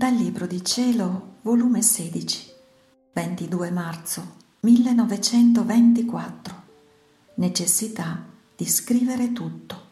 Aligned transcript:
Dal 0.00 0.14
Libro 0.14 0.46
di 0.46 0.64
Cielo, 0.64 1.34
volume 1.42 1.82
16, 1.82 2.50
22 3.12 3.70
marzo 3.70 4.36
1924. 4.60 6.62
Necessità 7.34 8.24
di 8.56 8.64
scrivere 8.64 9.32
tutto. 9.32 9.88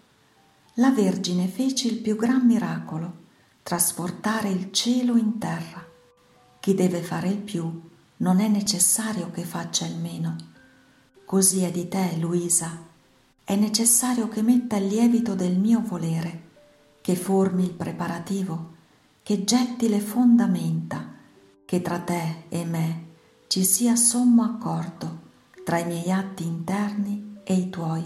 La 0.77 0.93
Vergine 0.93 1.47
fece 1.47 1.89
il 1.89 1.99
più 1.99 2.17
gran 2.17 2.47
miracolo, 2.47 3.25
trasportare 3.63 4.49
il 4.49 4.73
cielo 4.73 5.19
in 5.19 5.37
terra. 5.37 5.87
Chi 6.59 6.73
deve 6.73 7.03
fare 7.03 7.29
il 7.29 7.43
più 7.43 7.71
non 8.17 8.41
è 8.41 8.49
necessario 8.49 9.31
che 9.31 9.45
faccia 9.45 9.85
il 9.85 9.97
meno. 9.97 10.37
Così 11.27 11.65
è 11.65 11.71
di 11.71 11.87
te, 11.87 12.17
Luisa. 12.19 12.83
È 13.45 13.55
necessario 13.57 14.29
che 14.29 14.41
metta 14.41 14.77
il 14.77 14.87
lievito 14.87 15.35
del 15.35 15.59
mio 15.59 15.83
volere, 15.83 16.45
che 17.03 17.15
formi 17.15 17.65
il 17.65 17.75
preparativo 17.75 18.77
che 19.29 19.45
getti 19.45 19.91
le 19.91 20.01
fondamenta, 20.01 21.07
che 21.67 21.83
tra 21.83 21.99
te 21.99 22.45
e 22.49 22.65
me 22.65 23.05
ci 23.49 23.63
sia 23.63 23.95
sommo 23.95 24.43
accordo 24.43 25.19
tra 25.67 25.79
i 25.79 25.85
miei 25.85 26.11
atti 26.11 26.47
interni 26.47 27.41
e 27.45 27.53
i 27.53 27.69
tuoi, 27.69 28.03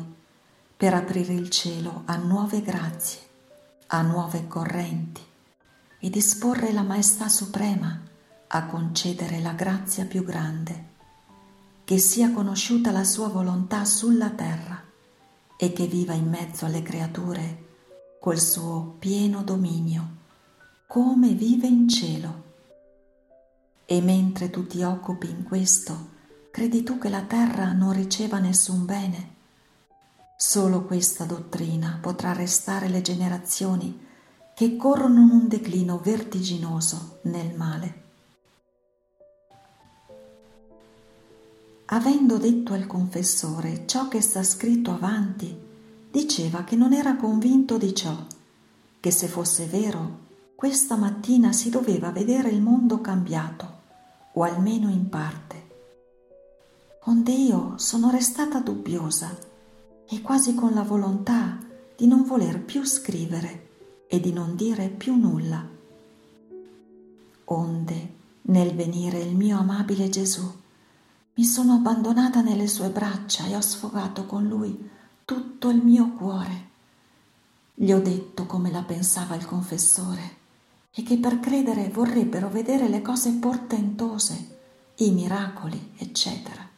per 0.77 0.95
aprire 0.95 1.33
il 1.33 1.49
cielo 1.49 2.03
a 2.07 2.17
nuove 2.17 2.61
grazie, 2.61 3.21
a 3.87 4.03
nuove 4.03 4.49
correnti 4.49 5.21
e 6.01 6.11
disporre 6.11 6.73
la 6.73 6.83
Maestà 6.83 7.29
Suprema 7.29 8.01
a 8.49 8.67
concedere 8.67 9.39
la 9.39 9.53
grazia 9.53 10.05
più 10.07 10.25
grande, 10.25 10.87
che 11.85 11.99
sia 11.99 12.33
conosciuta 12.33 12.91
la 12.91 13.05
sua 13.05 13.29
volontà 13.29 13.85
sulla 13.85 14.31
terra 14.31 14.83
e 15.57 15.73
che 15.73 15.87
viva 15.87 16.15
in 16.15 16.29
mezzo 16.29 16.65
alle 16.65 16.83
creature 16.83 17.67
col 18.19 18.41
suo 18.41 18.97
pieno 18.99 19.45
dominio 19.45 20.19
come 20.93 21.29
vive 21.29 21.67
in 21.67 21.89
cielo. 21.89 22.43
E 23.87 24.03
mentre 24.03 24.51
tu 24.51 24.67
ti 24.67 24.83
occupi 24.83 25.27
in 25.27 25.43
questo, 25.43 26.11
credi 26.51 26.83
tu 26.83 26.99
che 26.99 27.09
la 27.09 27.23
terra 27.23 27.73
non 27.73 27.95
riceva 27.95 28.39
nessun 28.39 28.85
bene? 28.85 29.35
Solo 30.37 30.83
questa 30.83 31.25
dottrina 31.25 31.97
potrà 31.99 32.35
restare 32.35 32.91
le 32.91 33.01
generazioni 33.01 34.07
che 34.55 34.77
corrono 34.77 35.23
in 35.23 35.31
un 35.31 35.49
declino 35.49 35.97
vertiginoso 35.97 37.21
nel 37.23 37.55
male. 37.57 38.03
Avendo 41.87 42.37
detto 42.37 42.75
al 42.75 42.87
confessore 42.87 43.87
ciò 43.87 44.09
che 44.09 44.21
sta 44.21 44.43
scritto 44.43 44.91
avanti, 44.91 45.59
diceva 46.11 46.65
che 46.65 46.77
non 46.77 46.93
era 46.93 47.17
convinto 47.17 47.79
di 47.79 47.95
ciò, 47.95 48.15
che 49.01 49.11
se 49.11 49.27
fosse 49.27 49.65
vero 49.65 50.22
questa 50.63 50.95
mattina 50.95 51.53
si 51.53 51.71
doveva 51.71 52.13
vedere 52.13 52.49
il 52.49 52.63
mondo 52.63 53.01
cambiato, 53.01 53.81
o 54.35 54.45
almeno 54.45 54.91
in 54.91 55.09
parte. 55.09 55.71
Onde 57.07 57.33
io 57.33 57.73
sono 57.79 58.11
restata 58.11 58.61
dubbiosa 58.61 59.37
e 60.09 60.21
quasi 60.21 60.55
con 60.55 60.73
la 60.73 60.83
volontà 60.83 61.59
di 61.97 62.07
non 62.07 62.23
voler 62.23 62.61
più 62.61 62.85
scrivere 62.85 63.71
e 64.07 64.21
di 64.21 64.33
non 64.33 64.55
dire 64.55 64.87
più 64.87 65.17
nulla. 65.17 65.67
Onde, 67.47 68.15
nel 68.43 68.73
venire 68.73 69.19
il 69.19 69.35
mio 69.35 69.59
amabile 69.59 70.09
Gesù, 70.11 70.49
mi 71.35 71.45
sono 71.45 71.73
abbandonata 71.73 72.41
nelle 72.41 72.69
sue 72.69 72.91
braccia 72.91 73.47
e 73.47 73.57
ho 73.57 73.61
sfogato 73.61 74.27
con 74.27 74.47
lui 74.47 74.91
tutto 75.25 75.71
il 75.71 75.83
mio 75.83 76.13
cuore. 76.13 76.69
Gli 77.75 77.91
ho 77.91 78.01
detto 78.01 78.47
come 78.47 78.71
la 78.71 78.85
pensava 78.85 79.35
il 79.35 79.45
confessore 79.45 80.39
e 80.95 81.03
che 81.03 81.17
per 81.17 81.41
credere 81.41 81.89
vorrebbero 81.89 82.51
vedere 82.51 82.89
le 82.89 83.01
cose 83.01 83.33
portentose, 83.33 84.59
i 84.97 85.11
miracoli, 85.11 85.95
eccetera. 85.97 86.69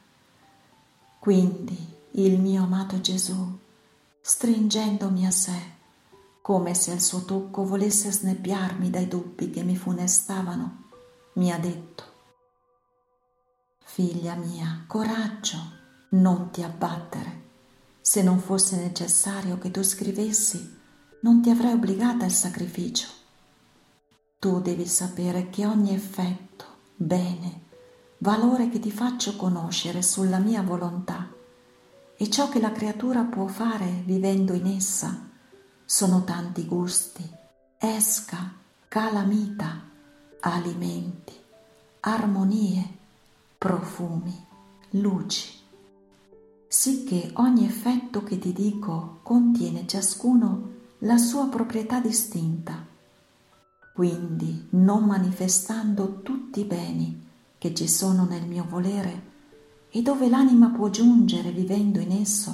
Quindi 1.19 1.77
il 2.13 2.39
mio 2.39 2.63
amato 2.63 3.01
Gesù, 3.01 3.59
stringendomi 4.21 5.27
a 5.27 5.31
sé, 5.33 5.73
come 6.41 6.75
se 6.75 6.93
al 6.93 7.01
suo 7.01 7.25
tocco 7.25 7.65
volesse 7.65 8.13
snebbiarmi 8.13 8.89
dai 8.89 9.09
dubbi 9.09 9.51
che 9.51 9.65
mi 9.65 9.77
funestavano, 9.77 10.83
mi 11.35 11.51
ha 11.51 11.59
detto, 11.59 12.13
Figlia 13.83 14.35
mia, 14.35 14.85
coraggio, 14.87 15.59
non 16.11 16.51
ti 16.51 16.63
abbattere. 16.63 17.43
Se 18.01 18.23
non 18.23 18.39
fosse 18.39 18.77
necessario 18.77 19.59
che 19.59 19.71
tu 19.71 19.83
scrivessi, 19.83 20.79
non 21.21 21.41
ti 21.41 21.51
avrei 21.51 21.73
obbligata 21.73 22.25
al 22.25 22.33
sacrificio 22.33 23.23
tu 24.45 24.61
devi 24.61 24.87
sapere 24.87 25.49
che 25.49 25.65
ogni 25.65 25.95
effetto, 25.95 26.67
bene, 26.97 27.63
valore 28.19 28.69
che 28.69 28.79
ti 28.79 28.91
faccio 28.91 29.37
conoscere 29.37 30.03
sulla 30.03 30.37
mia 30.37 30.61
volontà 30.61 31.33
e 32.15 32.29
ciò 32.29 32.51
che 32.51 32.61
la 32.61 32.71
creatura 32.71 33.23
può 33.23 33.47
fare 33.47 34.03
vivendo 34.05 34.53
in 34.53 34.67
essa 34.67 35.31
sono 35.87 36.25
tanti 36.25 36.67
gusti, 36.67 37.27
esca, 37.79 38.53
calamita, 38.87 39.81
alimenti, 40.41 41.33
armonie, 42.01 42.99
profumi, 43.57 44.47
luci. 44.91 45.59
Sicché 46.69 47.31
ogni 47.37 47.65
effetto 47.65 48.23
che 48.23 48.39
ti 48.39 48.53
dico 48.53 49.21
contiene 49.23 49.87
ciascuno 49.87 50.73
la 50.99 51.17
sua 51.17 51.47
proprietà 51.47 51.99
distinta 51.99 52.93
quindi, 53.95 54.67
non 54.71 55.05
manifestando 55.05 56.21
tutti 56.23 56.59
i 56.59 56.65
beni 56.65 57.29
che 57.57 57.73
ci 57.73 57.89
sono 57.89 58.25
nel 58.25 58.45
mio 58.45 58.67
volere 58.69 59.31
e 59.89 60.03
dove 60.03 60.29
l'anima 60.29 60.71
può 60.71 60.91
giungere 60.91 61.53
vivendo 61.53 62.01
in 62.01 62.11
esso, 62.11 62.53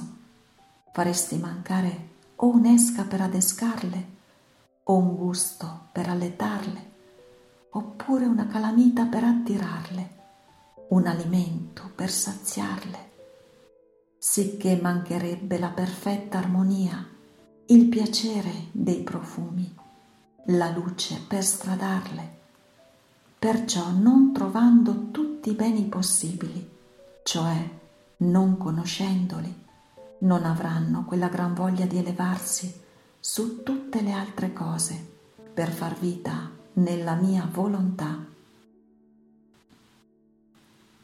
faresti 0.93 1.39
mancare 1.39 2.09
o 2.37 2.49
un'esca 2.49 3.05
per 3.05 3.23
adescarle, 3.23 4.09
o 4.83 4.97
un 4.99 5.17
gusto 5.17 5.89
per 5.93 6.11
alletarle, 6.11 6.91
oppure 7.71 8.27
una 8.27 8.47
calamita 8.47 9.07
per 9.07 9.25
attirarle, 9.25 10.11
un 10.89 11.07
alimento 11.07 11.91
per 11.95 12.11
saziarle, 12.11 13.11
sicché 14.19 14.79
mancherebbe 14.79 15.59
la 15.59 15.71
perfetta 15.71 16.37
armonia, 16.37 17.03
il 17.65 17.87
piacere 17.87 18.67
dei 18.73 19.03
profumi 19.03 19.80
la 20.47 20.71
luce 20.71 21.21
per 21.27 21.45
stradarle. 21.45 22.39
Perciò 23.39 23.91
non 23.91 24.33
trovando 24.33 25.11
tutti 25.11 25.51
i 25.51 25.55
beni 25.55 25.85
possibili, 25.85 26.69
cioè 27.23 27.79
non 28.19 28.57
conoscendoli, 28.57 29.65
non 30.19 30.45
avranno 30.45 31.05
quella 31.05 31.29
gran 31.29 31.55
voglia 31.55 31.87
di 31.87 31.99
elevarsi 31.99 32.73
su 33.19 33.63
tutte 33.63 34.03
le 34.03 34.13
altre 34.13 34.53
cose 34.53 35.19
per 35.55 35.71
far 35.71 35.99
vita 35.99 36.51
nella 36.75 37.15
mia 37.15 37.49
volontà. 37.51 38.27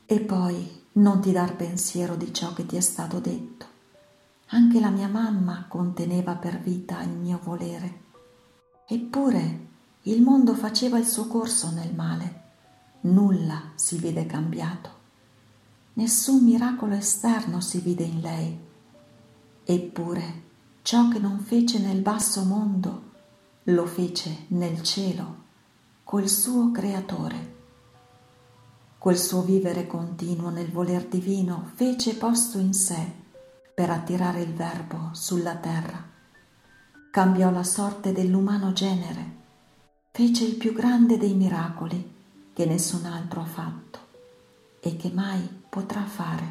E 0.09 0.21
poi 0.21 0.85
non 0.93 1.21
ti 1.21 1.33
dar 1.33 1.57
pensiero 1.57 2.17
di 2.17 2.33
ciò 2.33 2.53
che 2.53 2.67
ti 2.67 2.77
è 2.77 2.81
stato 2.81 3.19
detto. 3.19 3.67
Anche 4.51 4.79
la 4.79 4.91
mia 4.91 5.09
mamma 5.09 5.65
conteneva 5.69 6.35
per 6.37 6.61
vita 6.61 7.03
il 7.03 7.11
mio 7.11 7.41
volere 7.43 8.05
Eppure 8.89 9.67
il 10.03 10.23
mondo 10.23 10.55
faceva 10.55 10.97
il 10.97 11.09
suo 11.09 11.27
corso 11.27 11.73
nel 11.73 11.93
male, 11.93 12.43
nulla 13.01 13.73
si 13.75 13.99
vede 13.99 14.27
cambiato, 14.27 14.91
nessun 15.95 16.45
miracolo 16.45 16.95
esterno 16.95 17.61
si 17.61 17.81
vide 17.81 18.05
in 18.05 18.21
lei. 18.21 18.57
Eppure 19.65 20.43
ciò 20.83 21.09
che 21.09 21.19
non 21.19 21.41
fece 21.41 21.81
nel 21.81 22.01
basso 22.01 22.45
mondo 22.45 23.11
lo 23.65 23.87
fece 23.87 24.45
nel 24.49 24.81
cielo 24.85 25.43
col 26.05 26.29
suo 26.29 26.71
creatore. 26.71 27.55
Quel 28.99 29.19
suo 29.19 29.43
vivere 29.43 29.89
continuo 29.89 30.51
nel 30.51 30.71
voler 30.71 31.09
divino 31.09 31.73
fece 31.75 32.15
posto 32.15 32.59
in 32.59 32.73
sé 32.73 33.05
per 33.75 33.91
attirare 33.91 34.43
il 34.43 34.55
Verbo 34.55 35.11
sulla 35.11 35.57
terra 35.57 36.15
cambiò 37.17 37.51
la 37.51 37.65
sorte 37.65 38.13
dell'umano 38.13 38.75
genere, 38.75 39.31
fece 40.11 40.45
il 40.45 40.57
più 40.57 40.75
grande 40.75 41.17
dei 41.17 41.33
miracoli 41.33 42.13
che 42.53 42.67
nessun 42.67 43.07
altro 43.07 43.41
ha 43.41 43.47
fatto 43.47 43.99
e 44.81 44.97
che 44.99 45.11
mai 45.15 45.41
potrà 45.67 46.03
fare. 46.03 46.45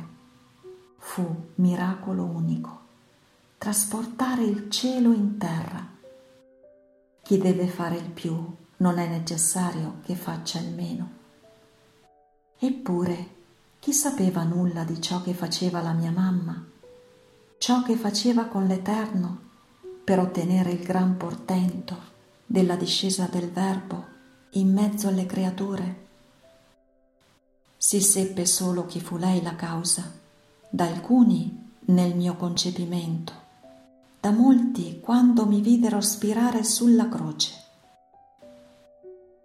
Fu 0.97 1.49
miracolo 1.57 2.23
unico, 2.23 2.79
trasportare 3.59 4.43
il 4.43 4.67
cielo 4.71 5.13
in 5.13 5.37
terra. 5.37 5.87
Chi 7.21 7.37
deve 7.37 7.67
fare 7.67 7.97
il 7.97 8.09
più 8.09 8.35
non 8.77 8.97
è 8.97 9.07
necessario 9.07 9.97
che 10.03 10.15
faccia 10.15 10.57
il 10.57 10.73
meno. 10.73 11.09
Eppure, 12.57 13.29
chi 13.77 13.93
sapeva 13.93 14.41
nulla 14.41 14.83
di 14.83 14.99
ciò 14.99 15.21
che 15.21 15.35
faceva 15.35 15.83
la 15.83 15.93
mia 15.93 16.09
mamma, 16.09 16.59
ciò 17.59 17.83
che 17.83 17.95
faceva 17.95 18.45
con 18.45 18.65
l'Eterno 18.65 19.44
per 20.05 20.19
ottenere 20.19 20.69
il 20.69 20.83
gran 20.83 21.17
portento 21.17 21.97
della 22.45 22.75
discesa 22.75 23.25
del 23.25 23.49
Verbo 23.49 24.05
in 24.51 24.71
mezzo 24.71 25.07
alle 25.07 25.25
creature? 25.25 26.03
Si 27.75 27.99
seppe 28.01 28.45
solo 28.45 28.85
chi 28.85 29.01
fu 29.01 29.17
lei 29.17 29.41
la 29.41 29.55
causa, 29.55 30.11
da 30.69 30.85
alcuni 30.85 31.71
nel 31.85 32.15
mio 32.15 32.35
concepimento, 32.35 33.33
da 34.19 34.29
molti 34.29 34.99
quando 34.99 35.47
mi 35.47 35.59
videro 35.59 35.99
spirare 36.01 36.63
sulla 36.63 37.09
croce. 37.09 37.53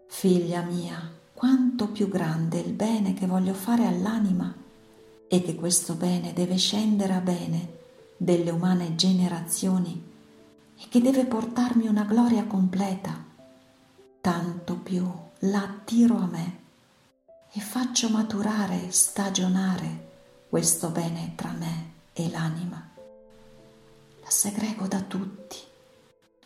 Figlia 0.08 0.60
mia, 0.60 1.10
quanto 1.32 1.88
più 1.88 2.06
grande 2.10 2.58
il 2.58 2.72
bene 2.72 3.14
che 3.14 3.26
voglio 3.26 3.54
fare 3.54 3.86
all'anima 3.86 4.54
e 5.26 5.42
che 5.42 5.54
questo 5.54 5.94
bene 5.94 6.34
deve 6.34 6.56
scendere 6.56 7.14
a 7.14 7.20
bene 7.20 7.78
delle 8.18 8.50
umane 8.50 8.94
generazioni 8.94 10.08
e 10.82 10.88
che 10.88 11.00
deve 11.00 11.26
portarmi 11.26 11.86
una 11.86 12.04
gloria 12.04 12.46
completa, 12.46 13.22
tanto 14.20 14.76
più 14.76 15.06
la 15.40 15.62
attiro 15.62 16.16
a 16.16 16.26
me 16.26 16.58
e 17.52 17.60
faccio 17.60 18.08
maturare, 18.08 18.90
stagionare 18.90 20.08
questo 20.48 20.88
bene 20.88 21.34
tra 21.36 21.52
me 21.52 21.92
e 22.14 22.30
l'anima. 22.30 22.88
La 24.22 24.30
segrego 24.30 24.86
da 24.86 25.02
tutti, 25.02 25.58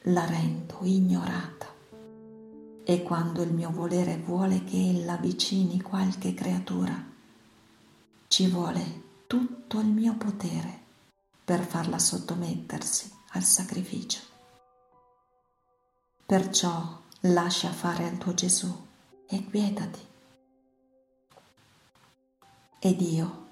la 0.06 0.24
rendo 0.24 0.78
ignorata 0.82 1.66
e 2.82 3.02
quando 3.02 3.42
il 3.42 3.52
mio 3.52 3.70
volere 3.70 4.18
vuole 4.18 4.64
che 4.64 4.76
ella 4.76 5.16
vicini 5.16 5.80
qualche 5.80 6.34
creatura, 6.34 7.12
ci 8.26 8.48
vuole 8.48 9.02
tutto 9.28 9.78
il 9.78 9.86
mio 9.86 10.14
potere 10.16 10.80
per 11.44 11.64
farla 11.64 11.98
sottomettersi 11.98 13.13
al 13.34 13.42
sacrificio. 13.42 14.20
Perciò 16.24 17.00
lascia 17.22 17.70
fare 17.70 18.08
al 18.08 18.16
tuo 18.18 18.32
Gesù 18.32 18.72
e 19.26 19.44
quietati. 19.44 20.00
Ed 22.78 23.00
io, 23.00 23.48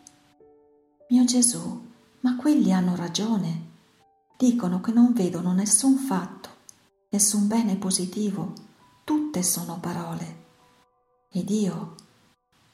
mio 1.09 1.25
Gesù, 1.25 1.91
ma 2.21 2.37
quelli 2.37 2.73
hanno 2.73 2.95
ragione. 2.95 3.71
Dicono 4.37 4.81
che 4.81 4.93
non 4.93 5.13
vedono 5.13 5.53
nessun 5.53 5.97
fatto, 5.97 6.49
nessun 7.11 7.49
bene 7.49 7.77
positivo, 7.77 8.53
tutte 9.05 9.43
sono 9.43 9.79
parole. 9.81 10.41
Ed 11.31 11.51
io, 11.51 11.95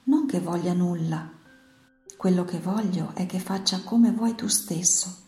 non 0.05 0.27
che 0.27 0.41
voglia 0.41 0.75
nulla, 0.75 1.31
quello 2.17 2.45
che 2.45 2.59
voglio 2.59 3.15
è 3.15 3.27
che 3.27 3.39
faccia 3.39 3.83
come 3.83 4.11
vuoi 4.11 4.35
tu 4.35 4.47
stesso 4.49 5.27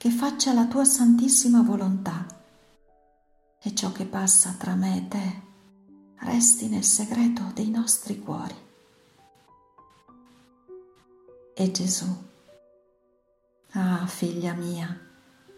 che 0.00 0.08
faccia 0.08 0.54
la 0.54 0.64
tua 0.64 0.86
santissima 0.86 1.60
volontà 1.60 2.24
e 3.60 3.74
ciò 3.74 3.92
che 3.92 4.06
passa 4.06 4.54
tra 4.56 4.74
me 4.74 4.96
e 4.96 5.08
te 5.08 5.42
resti 6.20 6.68
nel 6.68 6.84
segreto 6.84 7.50
dei 7.52 7.68
nostri 7.68 8.18
cuori. 8.18 8.54
E 11.52 11.70
Gesù, 11.70 12.06
ah 13.72 14.06
figlia 14.06 14.54
mia, 14.54 14.98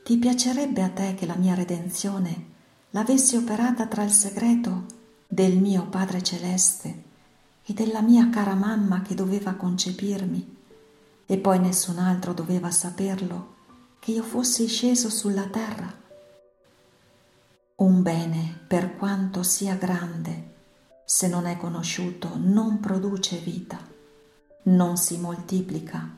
ti 0.02 0.16
piacerebbe 0.16 0.82
a 0.82 0.90
te 0.90 1.14
che 1.14 1.24
la 1.24 1.36
mia 1.36 1.54
redenzione 1.54 2.46
l'avessi 2.90 3.36
operata 3.36 3.86
tra 3.86 4.02
il 4.02 4.10
segreto 4.10 4.86
del 5.28 5.56
mio 5.56 5.86
Padre 5.86 6.20
Celeste 6.20 7.02
e 7.62 7.72
della 7.72 8.00
mia 8.00 8.28
cara 8.28 8.54
mamma 8.54 9.02
che 9.02 9.14
doveva 9.14 9.52
concepirmi 9.52 10.56
e 11.26 11.38
poi 11.38 11.60
nessun 11.60 11.98
altro 11.98 12.32
doveva 12.32 12.72
saperlo 12.72 13.60
che 14.02 14.10
io 14.10 14.24
fossi 14.24 14.66
sceso 14.66 15.08
sulla 15.08 15.44
terra. 15.44 15.88
Un 17.76 18.02
bene, 18.02 18.58
per 18.66 18.96
quanto 18.96 19.44
sia 19.44 19.76
grande, 19.76 20.54
se 21.04 21.28
non 21.28 21.46
è 21.46 21.56
conosciuto, 21.56 22.32
non 22.34 22.80
produce 22.80 23.36
vita, 23.36 23.78
non 24.64 24.96
si 24.96 25.18
moltiplica, 25.18 26.16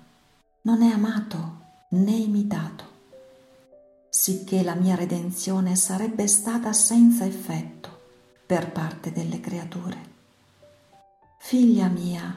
non 0.63 0.81
è 0.81 0.93
amato 0.93 1.59
né 1.91 2.13
imitato, 2.13 2.85
sicché 4.09 4.63
la 4.63 4.77
mia 4.77 4.95
redenzione 4.95 5.77
sarebbe 5.77 6.27
stata 6.27 6.73
senza 6.73 7.27
effetto 7.27 8.01
per 8.47 8.73
parte 8.73 9.13
delle 9.13 9.41
creature. 9.41 10.13
Figlia 11.39 11.89
mia, 11.89 12.35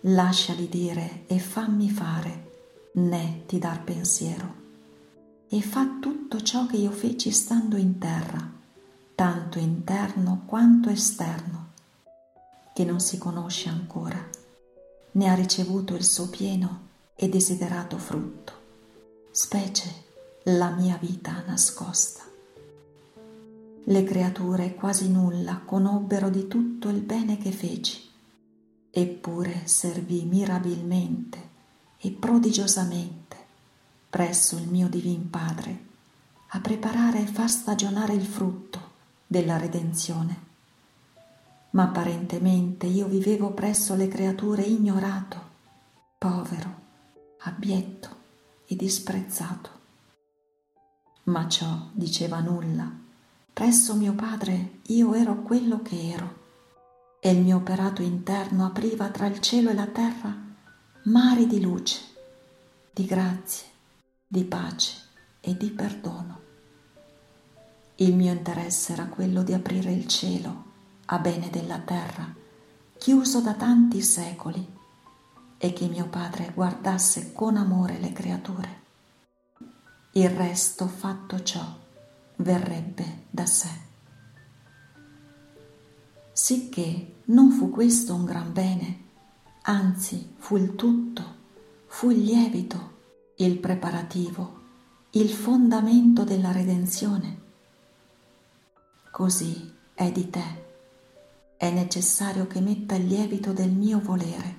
lasciali 0.00 0.66
dire 0.66 1.24
e 1.26 1.38
fammi 1.38 1.90
fare, 1.90 2.52
né 2.92 3.42
ti 3.44 3.58
dar 3.58 3.84
pensiero 3.84 4.57
e 5.50 5.62
fa 5.62 5.98
tutto 5.98 6.42
ciò 6.42 6.66
che 6.66 6.76
io 6.76 6.90
feci 6.90 7.30
stando 7.30 7.76
in 7.76 7.98
terra, 7.98 8.46
tanto 9.14 9.58
interno 9.58 10.42
quanto 10.44 10.90
esterno, 10.90 11.68
che 12.74 12.84
non 12.84 13.00
si 13.00 13.16
conosce 13.16 13.70
ancora, 13.70 14.22
né 15.12 15.28
ha 15.28 15.34
ricevuto 15.34 15.94
il 15.94 16.04
suo 16.04 16.28
pieno 16.28 16.86
e 17.14 17.28
desiderato 17.30 17.96
frutto, 17.96 18.52
specie 19.30 20.04
la 20.44 20.70
mia 20.70 20.98
vita 21.00 21.42
nascosta. 21.46 22.24
Le 23.84 24.04
creature 24.04 24.74
quasi 24.74 25.10
nulla 25.10 25.62
conobbero 25.64 26.28
di 26.28 26.46
tutto 26.46 26.90
il 26.90 27.00
bene 27.00 27.38
che 27.38 27.52
feci, 27.52 27.98
eppure 28.90 29.62
servì 29.64 30.24
mirabilmente 30.24 31.48
e 31.96 32.10
prodigiosamente 32.10 33.37
presso 34.08 34.56
il 34.56 34.68
mio 34.68 34.88
Divin 34.88 35.28
Padre 35.28 35.86
a 36.48 36.60
preparare 36.60 37.20
e 37.20 37.26
far 37.26 37.50
stagionare 37.50 38.14
il 38.14 38.24
frutto 38.24 38.96
della 39.26 39.58
redenzione. 39.58 40.46
Ma 41.70 41.84
apparentemente 41.84 42.86
io 42.86 43.06
vivevo 43.06 43.50
presso 43.50 43.94
le 43.94 44.08
creature 44.08 44.62
ignorato, 44.62 45.36
povero, 46.16 46.74
abietto 47.40 48.16
e 48.66 48.76
disprezzato. 48.76 49.70
Ma 51.24 51.46
ciò 51.46 51.88
diceva 51.92 52.40
nulla. 52.40 52.90
Presso 53.52 53.94
mio 53.94 54.14
Padre 54.14 54.78
io 54.86 55.12
ero 55.12 55.42
quello 55.42 55.82
che 55.82 56.10
ero 56.10 56.36
e 57.20 57.30
il 57.30 57.42
mio 57.42 57.56
operato 57.56 58.00
interno 58.00 58.64
apriva 58.64 59.08
tra 59.08 59.26
il 59.26 59.40
cielo 59.40 59.68
e 59.68 59.74
la 59.74 59.86
terra 59.86 60.34
mari 61.02 61.46
di 61.46 61.60
luce, 61.60 62.00
di 62.92 63.04
grazie 63.04 63.76
di 64.30 64.44
pace 64.44 64.94
e 65.40 65.56
di 65.56 65.70
perdono. 65.70 66.40
Il 67.96 68.14
mio 68.14 68.30
interesse 68.30 68.92
era 68.92 69.06
quello 69.06 69.42
di 69.42 69.54
aprire 69.54 69.90
il 69.90 70.06
cielo 70.06 70.64
a 71.06 71.18
bene 71.18 71.48
della 71.48 71.78
terra, 71.78 72.30
chiuso 72.98 73.40
da 73.40 73.54
tanti 73.54 74.02
secoli, 74.02 74.76
e 75.56 75.72
che 75.72 75.88
mio 75.88 76.08
Padre 76.08 76.52
guardasse 76.54 77.32
con 77.32 77.56
amore 77.56 77.98
le 77.98 78.12
creature. 78.12 78.82
Il 80.12 80.28
resto 80.28 80.86
fatto 80.86 81.42
ciò 81.42 81.64
verrebbe 82.36 83.24
da 83.30 83.46
sé. 83.46 83.70
Sicché 86.32 87.14
non 87.24 87.50
fu 87.50 87.70
questo 87.70 88.14
un 88.14 88.26
gran 88.26 88.52
bene, 88.52 89.04
anzi 89.62 90.34
fu 90.36 90.58
il 90.58 90.76
tutto, 90.76 91.36
fu 91.86 92.10
il 92.10 92.22
lievito 92.22 92.96
il 93.40 93.58
preparativo, 93.58 94.56
il 95.10 95.30
fondamento 95.30 96.24
della 96.24 96.50
redenzione. 96.50 97.40
Così 99.12 99.74
è 99.94 100.10
di 100.10 100.28
te. 100.28 100.66
È 101.56 101.70
necessario 101.70 102.48
che 102.48 102.60
metta 102.60 102.96
il 102.96 103.06
lievito 103.06 103.52
del 103.52 103.70
mio 103.70 104.00
volere, 104.00 104.56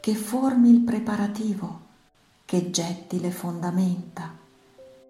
che 0.00 0.14
formi 0.14 0.70
il 0.70 0.80
preparativo, 0.80 1.88
che 2.46 2.70
getti 2.70 3.20
le 3.20 3.30
fondamenta, 3.30 4.34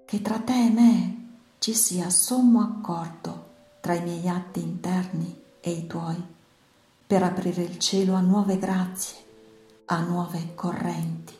che 0.04 0.20
tra 0.20 0.40
te 0.40 0.66
e 0.66 0.70
me 0.70 1.16
ci 1.58 1.74
sia 1.74 2.10
sommo 2.10 2.60
accordo 2.60 3.50
tra 3.80 3.94
i 3.94 4.02
miei 4.02 4.28
atti 4.28 4.60
interni 4.60 5.40
e 5.60 5.70
i 5.70 5.86
tuoi, 5.86 6.20
per 7.06 7.22
aprire 7.22 7.62
il 7.62 7.78
cielo 7.78 8.14
a 8.14 8.20
nuove 8.20 8.58
grazie, 8.58 9.16
a 9.84 10.00
nuove 10.00 10.54
correnti 10.56 11.38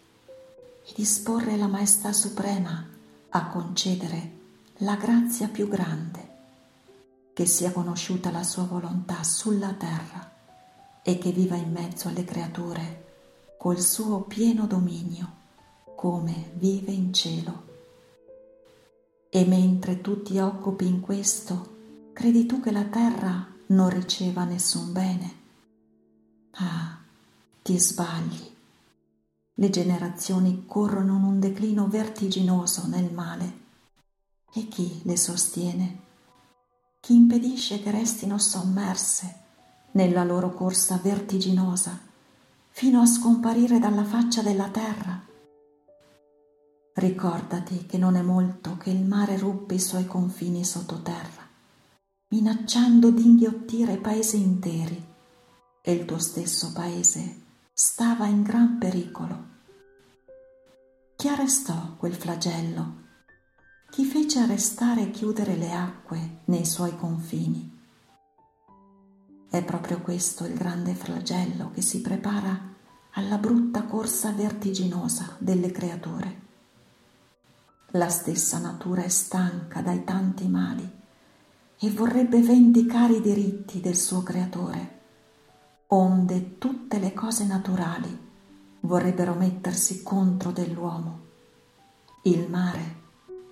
e 0.90 0.92
disporre 0.94 1.56
la 1.56 1.68
Maestà 1.68 2.12
Suprema 2.12 2.84
a 3.30 3.46
concedere 3.46 4.38
la 4.78 4.96
grazia 4.96 5.46
più 5.46 5.68
grande, 5.68 6.28
che 7.32 7.46
sia 7.46 7.70
conosciuta 7.70 8.30
la 8.30 8.42
sua 8.42 8.64
volontà 8.64 9.22
sulla 9.22 9.72
terra 9.72 10.34
e 11.02 11.18
che 11.18 11.30
viva 11.30 11.54
in 11.54 11.70
mezzo 11.70 12.08
alle 12.08 12.24
creature 12.24 13.08
col 13.56 13.80
suo 13.80 14.22
pieno 14.22 14.66
dominio, 14.66 15.36
come 15.94 16.50
vive 16.54 16.90
in 16.90 17.12
cielo. 17.12 17.68
E 19.30 19.44
mentre 19.44 20.00
tu 20.00 20.22
ti 20.22 20.38
occupi 20.38 20.86
in 20.86 21.00
questo, 21.00 21.76
credi 22.12 22.46
tu 22.46 22.60
che 22.60 22.72
la 22.72 22.84
terra 22.84 23.46
non 23.66 23.90
riceva 23.90 24.42
nessun 24.42 24.92
bene? 24.92 25.34
Ah, 26.52 26.98
ti 27.62 27.78
sbagli 27.78 28.49
le 29.60 29.68
generazioni 29.68 30.64
corrono 30.66 31.16
in 31.16 31.22
un 31.22 31.38
declino 31.38 31.86
vertiginoso 31.86 32.86
nel 32.86 33.12
male. 33.12 33.58
E 34.54 34.68
chi 34.68 35.02
le 35.04 35.18
sostiene? 35.18 36.00
Chi 36.98 37.14
impedisce 37.14 37.82
che 37.82 37.90
restino 37.90 38.38
sommerse 38.38 39.38
nella 39.92 40.24
loro 40.24 40.54
corsa 40.54 40.98
vertiginosa 41.02 41.98
fino 42.70 43.02
a 43.02 43.06
scomparire 43.06 43.78
dalla 43.78 44.04
faccia 44.04 44.40
della 44.40 44.70
terra. 44.70 45.22
Ricordati 46.94 47.84
che 47.84 47.98
non 47.98 48.16
è 48.16 48.22
molto 48.22 48.78
che 48.78 48.88
il 48.88 49.04
mare 49.04 49.36
ruppe 49.36 49.74
i 49.74 49.80
suoi 49.80 50.06
confini 50.06 50.64
sottoterra, 50.64 51.46
minacciando 52.28 53.10
di 53.10 53.26
inghiottire 53.26 53.98
paesi 53.98 54.40
interi, 54.40 55.06
e 55.82 55.92
il 55.92 56.06
tuo 56.06 56.18
stesso 56.18 56.72
paese 56.72 57.42
stava 57.74 58.26
in 58.26 58.42
gran 58.42 58.78
pericolo. 58.78 59.49
Chi 61.20 61.28
arrestò 61.28 61.96
quel 61.98 62.14
flagello? 62.14 62.94
Chi 63.90 64.06
fece 64.06 64.38
arrestare 64.38 65.02
e 65.02 65.10
chiudere 65.10 65.54
le 65.54 65.70
acque 65.70 66.38
nei 66.46 66.64
suoi 66.64 66.96
confini? 66.96 67.78
È 69.50 69.62
proprio 69.62 70.00
questo 70.00 70.46
il 70.46 70.54
grande 70.54 70.94
flagello 70.94 71.72
che 71.72 71.82
si 71.82 72.00
prepara 72.00 72.58
alla 73.10 73.36
brutta 73.36 73.82
corsa 73.82 74.32
vertiginosa 74.32 75.36
delle 75.36 75.70
creature. 75.70 76.40
La 77.88 78.08
stessa 78.08 78.56
natura 78.56 79.02
è 79.02 79.08
stanca 79.08 79.82
dai 79.82 80.02
tanti 80.04 80.48
mali 80.48 80.90
e 81.80 81.90
vorrebbe 81.90 82.40
vendicare 82.40 83.16
i 83.16 83.20
diritti 83.20 83.82
del 83.82 83.96
suo 83.96 84.22
creatore, 84.22 85.00
onde 85.88 86.56
tutte 86.56 86.98
le 86.98 87.12
cose 87.12 87.44
naturali 87.44 88.28
vorrebbero 88.80 89.34
mettersi 89.34 90.02
contro 90.02 90.50
dell'uomo. 90.50 91.28
Il 92.22 92.48
mare, 92.48 92.96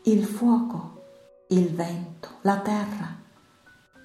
il 0.05 0.25
fuoco, 0.25 1.05
il 1.49 1.75
vento, 1.75 2.39
la 2.43 2.59
terra 2.61 3.17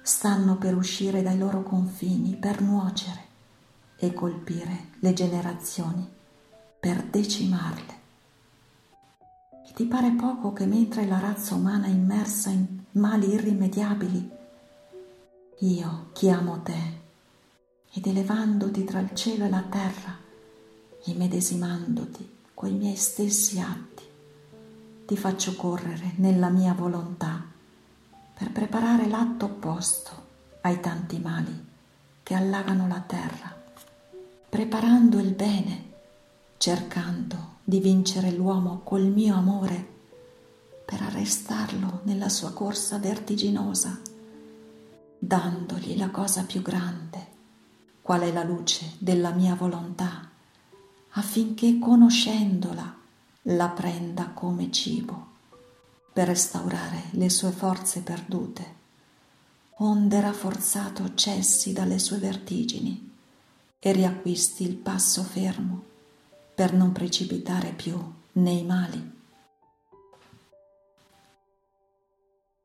stanno 0.02 0.56
per 0.56 0.76
uscire 0.76 1.22
dai 1.22 1.38
loro 1.38 1.62
confini 1.62 2.36
per 2.36 2.60
nuocere 2.60 3.22
e 3.96 4.12
colpire 4.12 4.90
le 5.00 5.12
generazioni, 5.12 6.06
per 6.78 7.02
decimarle. 7.04 8.02
E 9.66 9.72
ti 9.74 9.86
pare 9.86 10.10
poco 10.10 10.52
che 10.52 10.66
mentre 10.66 11.06
la 11.06 11.18
razza 11.18 11.54
umana 11.54 11.86
è 11.86 11.90
immersa 11.90 12.50
in 12.50 12.66
mali 12.92 13.32
irrimediabili, 13.32 14.30
io 15.58 16.08
chiamo 16.12 16.60
te 16.62 17.02
ed 17.92 18.06
elevandoti 18.06 18.84
tra 18.84 19.00
il 19.00 19.14
cielo 19.14 19.44
e 19.44 19.48
la 19.48 19.62
terra 19.62 20.23
e 21.04 21.14
medesimandoti 21.14 22.28
coi 22.54 22.72
miei 22.72 22.96
stessi 22.96 23.60
atti, 23.60 24.02
ti 25.06 25.16
faccio 25.16 25.54
correre 25.54 26.12
nella 26.16 26.48
mia 26.48 26.72
volontà 26.72 27.44
per 28.36 28.50
preparare 28.50 29.06
l'atto 29.06 29.44
opposto 29.44 30.10
ai 30.62 30.80
tanti 30.80 31.18
mali 31.18 31.72
che 32.22 32.34
allagano 32.34 32.88
la 32.88 33.00
terra, 33.06 33.54
preparando 34.48 35.18
il 35.18 35.32
bene, 35.32 35.92
cercando 36.56 37.56
di 37.62 37.80
vincere 37.80 38.30
l'uomo 38.30 38.80
col 38.82 39.04
mio 39.04 39.34
amore 39.34 39.92
per 40.84 41.02
arrestarlo 41.02 42.00
nella 42.04 42.28
sua 42.28 42.52
corsa 42.52 42.98
vertiginosa, 42.98 44.00
dandogli 45.18 45.96
la 45.96 46.10
cosa 46.10 46.44
più 46.44 46.62
grande, 46.62 47.26
qual 48.00 48.22
è 48.22 48.32
la 48.32 48.42
luce 48.42 48.92
della 48.98 49.30
mia 49.30 49.54
volontà, 49.54 50.30
affinché 51.16 51.78
conoscendola 51.78 52.96
la 53.42 53.68
prenda 53.68 54.28
come 54.28 54.70
cibo 54.72 55.32
per 56.12 56.28
restaurare 56.28 57.04
le 57.10 57.28
sue 57.28 57.50
forze 57.50 58.00
perdute, 58.00 58.74
onde 59.78 60.20
rafforzato 60.20 61.14
cessi 61.14 61.72
dalle 61.72 61.98
sue 61.98 62.18
vertigini 62.18 63.12
e 63.78 63.92
riacquisti 63.92 64.64
il 64.64 64.76
passo 64.76 65.22
fermo 65.22 65.82
per 66.54 66.72
non 66.72 66.92
precipitare 66.92 67.72
più 67.72 68.00
nei 68.32 68.64
mali. 68.64 69.12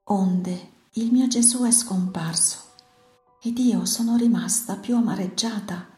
Onde 0.05 0.69
il 0.93 1.11
mio 1.11 1.27
Gesù 1.27 1.63
è 1.63 1.71
scomparso 1.71 2.57
ed 3.41 3.57
io 3.59 3.85
sono 3.85 4.15
rimasta 4.15 4.75
più 4.75 4.95
amareggiata 4.95 5.88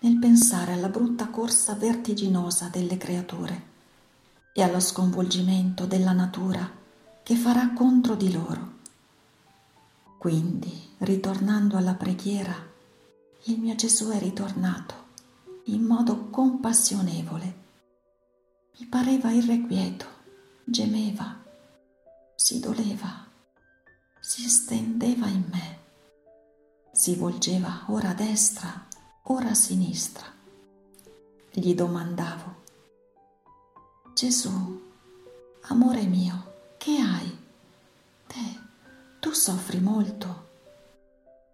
nel 0.00 0.18
pensare 0.18 0.72
alla 0.72 0.88
brutta 0.88 1.28
corsa 1.28 1.74
vertiginosa 1.74 2.68
delle 2.68 2.96
creature 2.96 3.62
e 4.52 4.62
allo 4.62 4.80
sconvolgimento 4.80 5.86
della 5.86 6.12
natura 6.12 6.68
che 7.22 7.34
farà 7.34 7.72
contro 7.72 8.14
di 8.14 8.32
loro. 8.32 8.76
Quindi, 10.18 10.90
ritornando 10.98 11.76
alla 11.76 11.94
preghiera, 11.94 12.54
il 13.44 13.58
mio 13.58 13.74
Gesù 13.74 14.08
è 14.10 14.18
ritornato 14.18 15.06
in 15.64 15.82
modo 15.82 16.28
compassionevole. 16.30 17.56
Mi 18.78 18.86
pareva 18.86 19.30
irrequieto, 19.30 20.06
gemeva, 20.64 21.36
si 22.34 22.58
doleva, 22.60 23.26
si 24.20 24.48
stendeva 24.48 25.26
in 25.26 25.44
me, 25.50 25.78
si 26.92 27.14
volgeva 27.14 27.84
ora 27.88 28.10
a 28.10 28.14
destra, 28.14 28.87
ora 29.30 29.50
a 29.50 29.54
sinistra. 29.54 30.24
Gli 31.50 31.74
domandavo, 31.74 32.56
Gesù, 34.14 34.82
amore 35.62 36.02
mio, 36.04 36.54
che 36.78 36.96
hai? 36.98 37.38
Te, 38.26 38.60
tu 39.20 39.32
soffri 39.32 39.80
molto. 39.80 40.46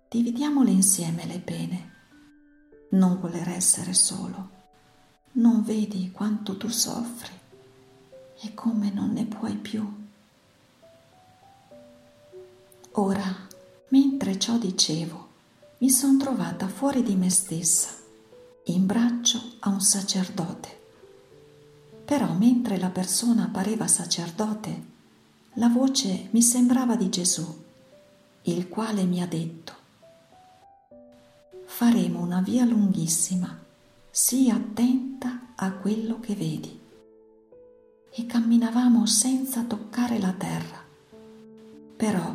Dividiamole 0.08 0.70
insieme 0.70 1.26
le 1.26 1.40
pene. 1.40 1.92
Non 2.90 3.18
voler 3.18 3.48
essere 3.48 3.92
solo. 3.92 4.50
Non 5.32 5.64
vedi 5.64 6.12
quanto 6.12 6.56
tu 6.56 6.68
soffri 6.68 7.32
e 8.40 8.54
come 8.54 8.90
non 8.90 9.10
ne 9.12 9.24
puoi 9.24 9.56
più. 9.56 10.02
Ora, 12.92 13.48
mentre 13.88 14.38
ciò 14.38 14.58
dicevo, 14.58 15.33
mi 15.84 15.90
son 15.90 16.16
trovata 16.16 16.66
fuori 16.66 17.02
di 17.02 17.14
me 17.14 17.28
stessa, 17.28 17.90
in 18.64 18.86
braccio 18.86 19.38
a 19.58 19.68
un 19.68 19.82
sacerdote. 19.82 20.80
Però 22.06 22.32
mentre 22.32 22.78
la 22.78 22.88
persona 22.88 23.50
pareva 23.52 23.86
sacerdote, 23.86 24.84
la 25.56 25.68
voce 25.68 26.28
mi 26.30 26.40
sembrava 26.40 26.96
di 26.96 27.10
Gesù, 27.10 27.46
il 28.44 28.66
quale 28.70 29.04
mi 29.04 29.20
ha 29.20 29.26
detto, 29.26 29.74
faremo 31.66 32.22
una 32.22 32.40
via 32.40 32.64
lunghissima, 32.64 33.54
sii 34.10 34.48
attenta 34.48 35.48
a 35.54 35.70
quello 35.72 36.18
che 36.18 36.34
vedi. 36.34 36.80
E 38.10 38.24
camminavamo 38.24 39.04
senza 39.04 39.64
toccare 39.64 40.18
la 40.18 40.32
terra. 40.32 40.82
Però 41.94 42.34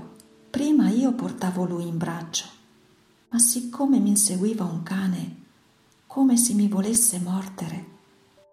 prima 0.51 0.89
io 0.89 1.13
portavo 1.13 1.65
lui 1.65 1.87
in 1.87 1.97
braccio, 1.97 2.57
ma 3.29 3.39
siccome 3.39 3.99
mi 3.99 4.09
inseguiva 4.09 4.63
un 4.63 4.83
cane, 4.83 5.35
come 6.07 6.35
se 6.37 6.53
mi 6.53 6.67
volesse 6.67 7.19
mordere, 7.19 7.85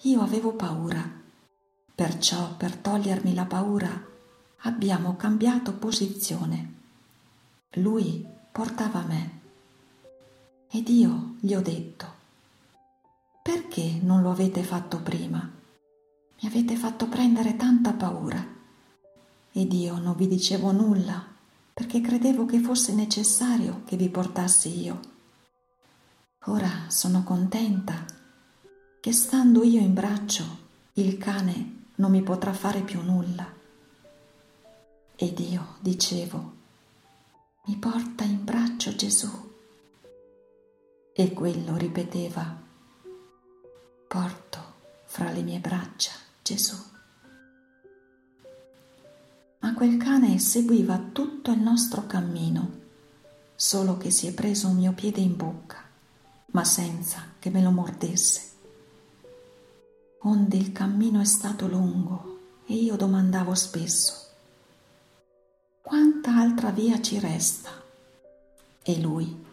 io 0.02 0.20
avevo 0.20 0.52
paura. 0.52 1.02
Perciò, 1.94 2.54
per 2.56 2.76
togliermi 2.76 3.34
la 3.34 3.46
paura, 3.46 3.88
abbiamo 4.58 5.16
cambiato 5.16 5.72
posizione. 5.72 6.74
Lui 7.76 8.26
portava 8.52 9.02
me 9.02 9.40
ed 10.68 10.88
io 10.88 11.36
gli 11.40 11.54
ho 11.54 11.62
detto, 11.62 12.06
perché 13.42 13.98
non 14.02 14.20
lo 14.20 14.30
avete 14.30 14.62
fatto 14.62 15.00
prima? 15.00 15.38
Mi 15.38 16.48
avete 16.48 16.76
fatto 16.76 17.06
prendere 17.06 17.56
tanta 17.56 17.92
paura 17.92 18.44
ed 19.52 19.72
io 19.72 19.98
non 19.98 20.14
vi 20.16 20.28
dicevo 20.28 20.70
nulla 20.72 21.34
perché 21.76 22.00
credevo 22.00 22.46
che 22.46 22.58
fosse 22.58 22.94
necessario 22.94 23.82
che 23.84 23.98
vi 23.98 24.08
portassi 24.08 24.80
io. 24.80 24.98
Ora 26.46 26.86
sono 26.88 27.22
contenta 27.22 28.02
che 28.98 29.12
stando 29.12 29.62
io 29.62 29.78
in 29.78 29.92
braccio 29.92 30.42
il 30.94 31.18
cane 31.18 31.88
non 31.96 32.12
mi 32.12 32.22
potrà 32.22 32.54
fare 32.54 32.80
più 32.80 33.02
nulla 33.02 33.46
ed 35.16 35.38
io 35.38 35.76
dicevo, 35.80 36.54
mi 37.66 37.76
porta 37.76 38.24
in 38.24 38.42
braccio 38.42 38.96
Gesù. 38.96 39.28
E 41.12 41.32
quello 41.34 41.76
ripeteva, 41.76 42.58
porto 44.08 44.74
fra 45.04 45.30
le 45.30 45.42
mie 45.42 45.58
braccia 45.58 46.12
Gesù. 46.40 46.95
Quel 49.76 49.98
cane 49.98 50.38
seguiva 50.38 50.98
tutto 51.12 51.50
il 51.50 51.60
nostro 51.60 52.06
cammino, 52.06 52.70
solo 53.54 53.98
che 53.98 54.10
si 54.10 54.26
è 54.26 54.32
preso 54.32 54.68
un 54.68 54.76
mio 54.76 54.92
piede 54.92 55.20
in 55.20 55.36
bocca, 55.36 55.82
ma 56.52 56.64
senza 56.64 57.20
che 57.38 57.50
me 57.50 57.60
lo 57.60 57.70
mordesse. 57.70 58.40
Onde 60.20 60.56
il 60.56 60.72
cammino 60.72 61.20
è 61.20 61.26
stato 61.26 61.68
lungo 61.68 62.38
e 62.64 62.72
io 62.72 62.96
domandavo 62.96 63.54
spesso, 63.54 64.14
quanta 65.82 66.34
altra 66.34 66.70
via 66.70 66.98
ci 67.02 67.18
resta? 67.18 67.68
E 68.82 68.98
lui, 68.98 69.44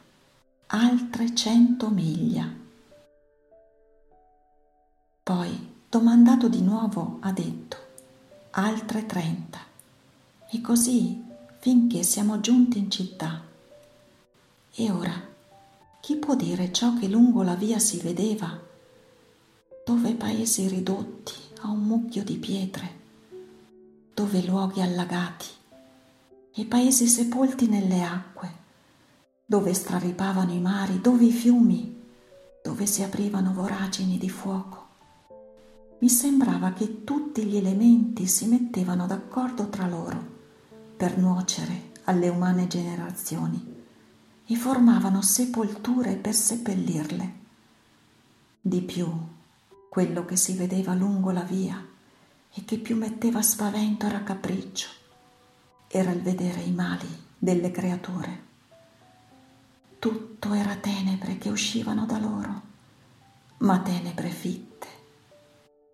altre 0.68 1.36
cento 1.36 1.89
miglia. 1.89 2.50
Poi, 5.22 5.82
domandato 5.89 6.48
di 6.48 6.62
nuovo, 6.62 7.18
ha 7.20 7.34
detto 7.34 7.77
altre 8.51 9.06
trenta. 9.06 9.72
E 10.55 10.62
così 10.62 11.19
finché 11.57 12.03
siamo 12.03 12.39
giunti 12.39 12.77
in 12.77 12.91
città. 12.91 13.41
E 14.75 14.91
ora, 14.91 15.19
chi 16.00 16.15
può 16.17 16.36
dire 16.36 16.72
ciò 16.72 16.93
che 16.93 17.07
lungo 17.07 17.41
la 17.41 17.55
via 17.55 17.79
si 17.79 17.98
vedeva, 17.98 18.62
dove 19.83 20.13
paesi 20.13 20.67
ridotti 20.67 21.33
a 21.62 21.69
un 21.69 21.79
mucchio 21.79 22.24
di 22.24 22.38
pietre, 22.38 23.00
dove 24.13 24.43
luoghi 24.43 24.81
allagati 24.81 25.48
e 26.53 26.65
paesi 26.65 27.07
sepolti 27.07 27.67
nelle 27.67 28.03
acque, 28.03 28.51
dove 29.43 29.74
straripavano 29.74 30.51
i 30.51 30.60
mari, 30.60 31.01
dove 31.01 31.25
i 31.25 31.31
fiumi, 31.31 32.00
dove 32.62 32.86
si 32.86 33.01
aprivano 33.01 33.53
voragini 33.53 34.19
di 34.19 34.29
fuoco. 34.29 34.88
Mi 35.98 36.10
sembrava 36.10 36.74
che 36.74 37.03
tutti 37.03 37.43
gli 37.43 37.57
elementi 37.57 38.27
si 38.27 38.45
mettevano 38.45 39.07
d'accordo 39.07 39.67
tra 39.69 39.88
loro 39.88 40.32
per 40.95 41.17
nuocere 41.17 41.91
alle 42.05 42.29
umane 42.29 42.67
generazioni 42.67 43.71
e 44.45 44.55
formavano 44.55 45.21
sepolture 45.21 46.15
per 46.15 46.33
seppellirle. 46.33 47.41
Di 48.62 48.81
più, 48.81 49.09
quello 49.89 50.25
che 50.25 50.35
si 50.35 50.53
vedeva 50.55 50.93
lungo 50.93 51.31
la 51.31 51.43
via 51.43 51.85
e 52.53 52.65
che 52.65 52.77
più 52.77 52.95
metteva 52.95 53.41
spavento 53.41 54.05
era 54.05 54.23
capriccio, 54.23 54.88
era 55.88 56.12
il 56.12 56.21
vedere 56.21 56.62
i 56.62 56.71
mali 56.71 57.07
delle 57.38 57.71
creature. 57.71 58.51
Tutto 60.00 60.53
era 60.53 60.75
tenebre 60.75 61.38
che 61.38 61.50
uscivano 61.50 62.05
da 62.05 62.19
loro, 62.19 62.62
ma 63.59 63.79
tenebre 63.79 64.29
fitte, 64.29 64.88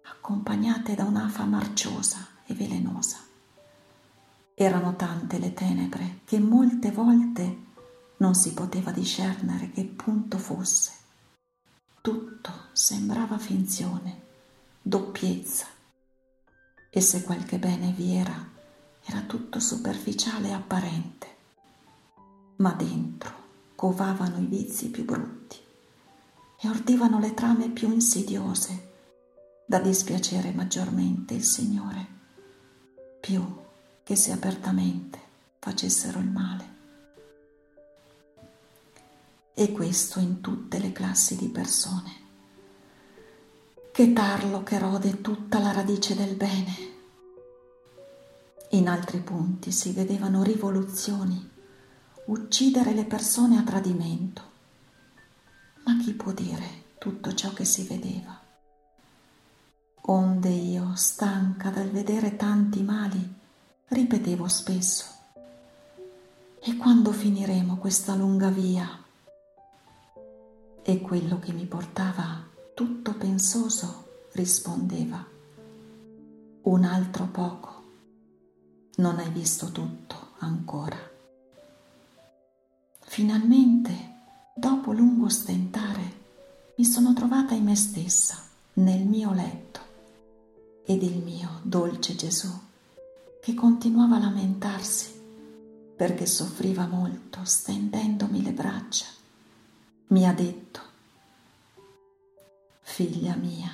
accompagnate 0.03 0.95
da 0.95 1.03
un'afa 1.05 1.43
marciosa 1.45 2.27
e 2.45 2.53
velenosa. 2.53 3.28
Erano 4.61 4.97
tante 4.97 5.39
le 5.39 5.53
tenebre 5.53 6.19
che 6.25 6.37
molte 6.37 6.91
volte 6.91 7.57
non 8.17 8.35
si 8.35 8.51
poteva 8.53 8.91
discernere 8.91 9.71
che 9.71 9.85
punto 9.85 10.37
fosse. 10.37 10.91
Tutto 12.01 12.51
sembrava 12.73 13.37
finzione, 13.37 14.21
doppiezza, 14.81 15.65
e 16.89 16.99
se 16.99 17.23
qualche 17.23 17.57
bene 17.57 17.93
vi 17.93 18.15
era, 18.15 18.49
era 19.05 19.21
tutto 19.21 19.61
superficiale 19.61 20.49
e 20.49 20.53
apparente, 20.53 21.27
ma 22.57 22.73
dentro 22.73 23.33
covavano 23.75 24.39
i 24.39 24.45
vizi 24.45 24.89
più 24.89 25.05
brutti 25.05 25.55
e 26.59 26.67
ordivano 26.67 27.17
le 27.19 27.33
trame 27.33 27.69
più 27.69 27.89
insidiose. 27.93 28.87
Da 29.65 29.79
dispiacere 29.79 30.51
maggiormente 30.51 31.33
il 31.33 31.45
Signore, 31.45 32.07
più 33.21 33.67
che 34.09 34.15
se 34.15 34.31
apertamente 34.31 35.19
facessero 35.59 36.17
il 36.17 36.29
male. 36.29 36.65
E 39.53 39.71
questo 39.71 40.17
in 40.17 40.41
tutte 40.41 40.79
le 40.79 40.91
classi 40.91 41.35
di 41.35 41.47
persone. 41.47 42.11
Che 43.91 44.11
tarlo 44.11 44.63
che 44.63 44.79
rode 44.79 45.21
tutta 45.21 45.59
la 45.59 45.71
radice 45.71 46.15
del 46.15 46.33
bene. 46.33 46.75
In 48.69 48.89
altri 48.89 49.19
punti 49.19 49.71
si 49.71 49.91
vedevano 49.91 50.41
rivoluzioni, 50.41 51.47
uccidere 52.25 52.95
le 52.95 53.05
persone 53.05 53.59
a 53.59 53.61
tradimento. 53.61 54.41
Ma 55.85 55.97
chi 55.97 56.13
può 56.13 56.31
dire 56.31 56.95
tutto 56.97 57.35
ciò 57.35 57.53
che 57.53 57.63
si 57.63 57.83
vedeva? 57.83 58.41
Onde 60.01 60.49
io, 60.49 60.95
stanca 60.95 61.69
dal 61.69 61.91
vedere 61.91 62.35
tanti 62.37 62.81
mali, 62.81 63.37
ripetevo 63.89 64.47
spesso, 64.47 65.05
e 66.61 66.75
quando 66.77 67.11
finiremo 67.11 67.77
questa 67.77 68.13
lunga 68.13 68.49
via? 68.49 68.87
E 70.83 71.01
quello 71.01 71.39
che 71.39 71.51
mi 71.53 71.65
portava 71.65 72.45
tutto 72.75 73.13
pensoso 73.15 74.27
rispondeva, 74.33 75.25
un 76.61 76.83
altro 76.83 77.25
poco, 77.25 77.83
non 78.97 79.17
hai 79.17 79.29
visto 79.31 79.71
tutto 79.71 80.33
ancora. 80.39 80.97
Finalmente, 83.01 84.17
dopo 84.53 84.91
lungo 84.91 85.29
stentare, 85.29 86.17
mi 86.75 86.85
sono 86.85 87.13
trovata 87.13 87.55
in 87.55 87.63
me 87.63 87.75
stessa, 87.75 88.37
nel 88.73 89.01
mio 89.05 89.33
letto, 89.33 89.79
ed 90.85 91.01
il 91.01 91.17
mio 91.17 91.59
dolce 91.63 92.15
Gesù, 92.15 92.67
che 93.41 93.53
continuava 93.53 94.17
a 94.17 94.19
lamentarsi 94.19 95.17
perché 95.95 96.25
soffriva 96.25 96.87
molto 96.87 97.43
stendendomi 97.43 98.43
le 98.43 98.51
braccia 98.51 99.17
mi 100.09 100.25
ha 100.25 100.33
detto, 100.33 100.81
figlia 102.81 103.35
mia, 103.35 103.69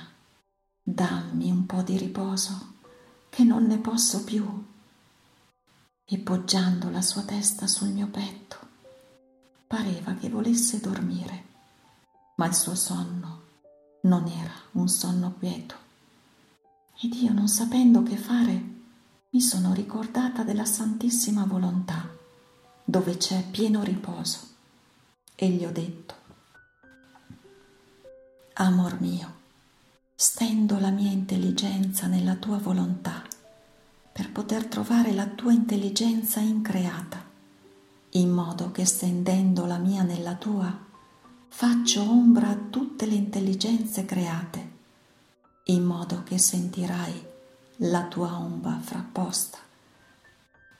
dammi 0.82 1.50
un 1.50 1.64
po' 1.64 1.80
di 1.80 1.96
riposo, 1.96 2.74
che 3.30 3.42
non 3.42 3.64
ne 3.64 3.78
posso 3.78 4.22
più. 4.22 4.44
E 6.04 6.18
poggiando 6.18 6.90
la 6.90 7.00
sua 7.00 7.22
testa 7.22 7.66
sul 7.66 7.88
mio 7.88 8.08
petto, 8.08 8.58
pareva 9.66 10.12
che 10.12 10.28
volesse 10.28 10.78
dormire, 10.78 11.44
ma 12.34 12.46
il 12.46 12.54
suo 12.54 12.74
sonno 12.74 13.44
non 14.02 14.26
era 14.26 14.52
un 14.72 14.88
sonno 14.88 15.32
quieto. 15.38 15.74
Ed 17.00 17.14
io, 17.14 17.32
non 17.32 17.48
sapendo 17.48 18.02
che 18.02 18.18
fare, 18.18 18.74
mi 19.36 19.42
sono 19.42 19.74
ricordata 19.74 20.44
della 20.44 20.64
Santissima 20.64 21.44
Volontà, 21.44 22.08
dove 22.82 23.18
c'è 23.18 23.44
pieno 23.50 23.82
riposo, 23.82 24.38
e 25.34 25.48
gli 25.48 25.62
ho 25.62 25.70
detto, 25.70 26.14
Amor 28.54 28.98
mio, 28.98 29.34
stendo 30.14 30.78
la 30.78 30.88
mia 30.88 31.10
intelligenza 31.10 32.06
nella 32.06 32.36
tua 32.36 32.56
volontà 32.56 33.24
per 34.10 34.32
poter 34.32 34.64
trovare 34.68 35.12
la 35.12 35.26
tua 35.26 35.52
intelligenza 35.52 36.40
increata, 36.40 37.22
in 38.12 38.30
modo 38.30 38.70
che 38.70 38.86
stendendo 38.86 39.66
la 39.66 39.76
mia 39.76 40.02
nella 40.02 40.36
tua 40.36 40.74
faccio 41.48 42.00
ombra 42.00 42.48
a 42.48 42.56
tutte 42.70 43.04
le 43.04 43.14
intelligenze 43.16 44.06
create, 44.06 44.70
in 45.64 45.84
modo 45.84 46.22
che 46.22 46.38
sentirai 46.38 47.34
la 47.80 48.04
tua 48.04 48.38
ombra 48.38 48.78
frapposta 48.80 49.58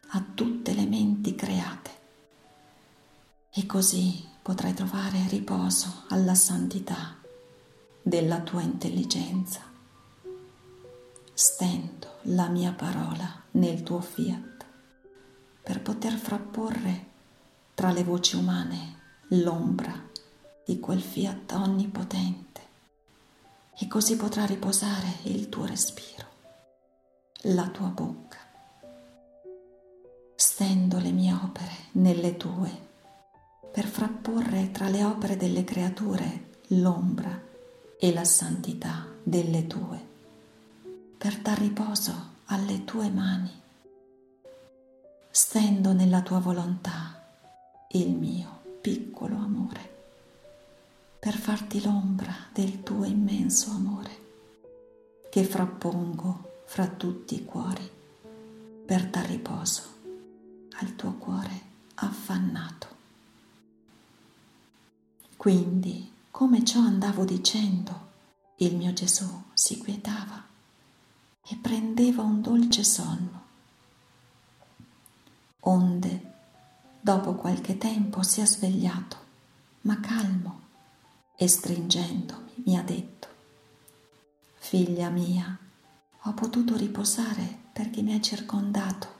a 0.08 0.24
tutte 0.34 0.72
le 0.72 0.86
menti 0.86 1.34
create. 1.34 1.90
E 3.50 3.66
così 3.66 4.26
potrai 4.42 4.72
trovare 4.74 5.26
riposo 5.28 6.04
alla 6.08 6.34
santità 6.34 7.16
della 8.00 8.40
tua 8.40 8.62
intelligenza. 8.62 9.60
Stendo 11.34 12.18
la 12.22 12.48
mia 12.48 12.72
parola 12.72 13.42
nel 13.52 13.82
tuo 13.82 14.00
fiat 14.00 14.64
per 15.62 15.82
poter 15.82 16.12
frapporre 16.14 17.06
tra 17.74 17.90
le 17.90 18.04
voci 18.04 18.36
umane 18.36 18.94
l'ombra 19.30 19.92
di 20.64 20.80
quel 20.80 21.00
fiat 21.00 21.52
onnipotente 21.52 22.60
e 23.78 23.86
così 23.88 24.16
potrà 24.16 24.46
riposare 24.46 25.18
il 25.24 25.48
tuo 25.48 25.66
respiro, 25.66 26.25
la 27.42 27.68
tua 27.68 27.88
bocca. 27.88 28.38
Stendo 30.34 30.98
le 30.98 31.12
mie 31.12 31.32
opere 31.32 31.76
nelle 31.92 32.36
tue 32.36 32.84
per 33.70 33.86
frapporre 33.86 34.70
tra 34.70 34.88
le 34.88 35.04
opere 35.04 35.36
delle 35.36 35.62
creature 35.62 36.48
l'ombra 36.68 37.38
e 37.98 38.12
la 38.12 38.24
santità 38.24 39.06
delle 39.22 39.66
tue, 39.66 40.04
per 41.18 41.36
dar 41.38 41.58
riposo 41.58 42.14
alle 42.46 42.84
tue 42.84 43.10
mani. 43.10 43.52
Stendo 45.30 45.92
nella 45.92 46.22
tua 46.22 46.38
volontà 46.38 47.22
il 47.88 48.12
mio 48.12 48.62
piccolo 48.80 49.36
amore, 49.36 49.94
per 51.18 51.34
farti 51.34 51.82
l'ombra 51.82 52.34
del 52.52 52.82
tuo 52.82 53.04
immenso 53.04 53.70
amore, 53.70 54.24
che 55.28 55.44
frappongo 55.44 56.45
fra 56.66 56.86
tutti 56.88 57.36
i 57.36 57.44
cuori, 57.44 57.90
per 58.84 59.08
dar 59.08 59.24
riposo 59.26 59.82
al 60.78 60.94
tuo 60.94 61.12
cuore 61.14 61.60
affannato. 61.94 62.94
Quindi, 65.36 66.12
come 66.30 66.64
ciò 66.64 66.80
andavo 66.80 67.24
dicendo, 67.24 68.12
il 68.56 68.76
mio 68.76 68.92
Gesù 68.92 69.44
si 69.54 69.78
quietava 69.78 70.44
e 71.48 71.56
prendeva 71.56 72.22
un 72.22 72.42
dolce 72.42 72.84
sonno. 72.84 73.44
Onde, 75.60 76.32
dopo 77.00 77.34
qualche 77.34 77.78
tempo, 77.78 78.22
si 78.22 78.40
è 78.40 78.46
svegliato, 78.46 79.16
ma 79.82 79.98
calmo, 80.00 80.60
e 81.36 81.48
stringendomi 81.48 82.52
mi 82.64 82.76
ha 82.76 82.82
detto, 82.82 83.28
Figlia 84.58 85.10
mia, 85.10 85.56
ho 86.28 86.32
potuto 86.32 86.76
riposare 86.76 87.62
perché 87.72 88.02
mi 88.02 88.12
hai 88.12 88.20
circondato 88.20 89.14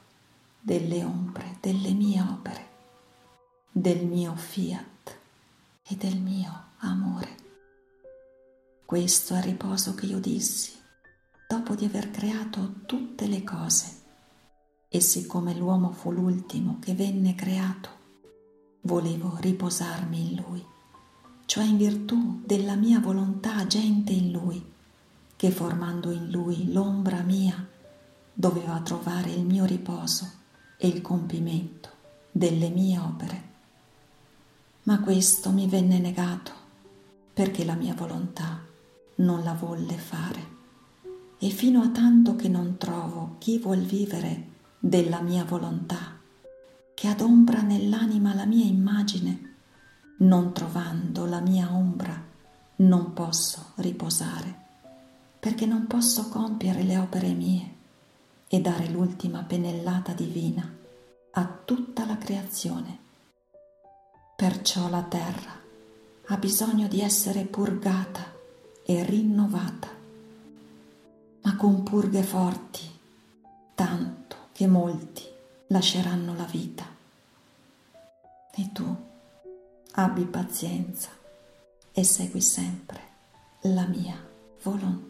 delle 0.61 1.05
ombre, 1.05 1.59
delle 1.61 1.93
mie 1.93 2.21
opere, 2.21 2.69
del 3.71 4.05
mio 4.05 4.35
fiat 4.35 5.17
e 5.87 5.95
del 5.95 6.17
mio 6.17 6.65
amore. 6.79 7.37
Questo 8.85 9.35
è 9.35 9.39
il 9.39 9.45
riposo 9.45 9.95
che 9.95 10.07
io 10.07 10.19
dissi 10.19 10.73
dopo 11.49 11.77
di 11.77 11.85
aver 11.85 12.11
creato 12.11 12.81
tutte 12.87 13.29
le 13.29 13.45
cose. 13.45 14.03
E 14.89 15.01
siccome 15.01 15.55
l'uomo 15.55 15.93
fu 15.93 16.11
l'ultimo 16.11 16.79
che 16.81 16.95
venne 16.95 17.37
creato, 17.37 17.89
volevo 18.81 19.37
riposarmi 19.39 20.33
in 20.33 20.43
lui, 20.43 20.65
cioè 21.45 21.65
in 21.65 21.77
virtù 21.77 22.43
della 22.45 22.75
mia 22.75 22.99
volontà 22.99 23.57
agente 23.57 24.13
in 24.13 24.33
lui, 24.33 24.75
che 25.37 25.51
formando 25.51 26.11
in 26.11 26.31
lui 26.31 26.73
l'ombra 26.73 27.21
mia 27.21 27.67
doveva 28.33 28.81
trovare 28.81 29.31
il 29.31 29.45
mio 29.45 29.65
riposo 29.65 30.31
e 30.79 30.89
il 30.89 31.01
compimento 31.01 31.91
delle 32.31 32.69
mie 32.71 32.99
opere. 32.99 33.43
Ma 34.85 35.01
questo 35.01 35.51
mi 35.51 35.67
venne 35.67 35.99
negato 35.99 36.53
perché 37.33 37.65
la 37.65 37.75
mia 37.75 37.95
volontà 37.95 38.65
non 39.17 39.43
la 39.43 39.53
volle 39.53 39.97
fare. 39.97 40.55
E 41.39 41.51
fino 41.51 41.83
a 41.83 41.89
tanto 41.89 42.35
che 42.35 42.49
non 42.49 42.77
trovo 42.79 43.37
chi 43.39 43.59
vuol 43.59 43.81
vivere 43.81 44.55
della 44.79 45.21
mia 45.21 45.45
volontà, 45.45 46.19
che 46.95 47.09
adombra 47.09 47.61
nell'anima 47.61 48.35
la 48.35 48.47
mia 48.47 48.65
immagine, 48.65 49.55
non 50.19 50.53
trovando 50.55 51.27
la 51.27 51.41
mia 51.41 51.75
ombra, 51.75 52.25
non 52.77 53.13
posso 53.13 53.73
riposare, 53.77 54.66
perché 55.47 55.65
non 55.65 55.87
posso 55.87 56.29
compiere 56.29 56.83
le 56.83 56.99
opere 56.99 57.29
mie 57.29 57.75
e 58.49 58.61
dare 58.61 58.89
l'ultima 58.89 59.45
pennellata 59.45 60.13
divina 60.13 60.69
a 61.31 61.59
tutta 61.65 62.05
la 62.05 62.19
creazione. 62.19 62.99
Perciò 64.35 64.89
la 64.89 65.05
terra 65.05 65.53
ha 66.27 66.37
bisogno 66.37 66.89
di 66.89 67.01
essere 67.01 67.45
purgata 67.45 68.25
e 68.85 69.05
rinnovata, 69.05 69.89
ma 71.43 71.55
con 71.55 71.85
purghe 71.85 72.25
forti, 72.25 72.91
tanto 73.77 74.49
che 74.51 74.67
molti 74.67 75.23
lasceranno 75.69 76.35
la 76.35 76.47
vita. 76.51 76.85
E 78.51 78.73
tu 78.73 78.97
abbi 79.93 80.25
pazienza 80.25 81.11
e 81.93 82.03
segui 82.03 82.41
sempre 82.41 83.01
la 83.61 83.87
mia 83.87 84.27
volontà. 84.65 85.06